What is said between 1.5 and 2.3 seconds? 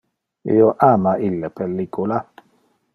pellicula.